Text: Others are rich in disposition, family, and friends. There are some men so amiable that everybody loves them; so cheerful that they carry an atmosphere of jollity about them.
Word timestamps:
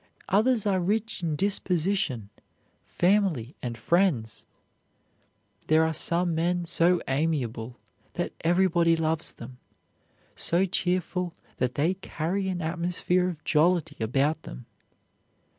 Others 0.29 0.65
are 0.65 0.79
rich 0.79 1.21
in 1.21 1.35
disposition, 1.35 2.31
family, 2.81 3.55
and 3.61 3.77
friends. 3.77 4.47
There 5.67 5.83
are 5.85 5.93
some 5.93 6.33
men 6.33 6.65
so 6.65 7.03
amiable 7.07 7.77
that 8.13 8.33
everybody 8.43 8.95
loves 8.95 9.31
them; 9.31 9.59
so 10.35 10.65
cheerful 10.65 11.35
that 11.57 11.75
they 11.75 11.93
carry 11.93 12.47
an 12.49 12.63
atmosphere 12.63 13.27
of 13.29 13.43
jollity 13.43 13.97
about 14.03 14.41
them. 14.41 14.65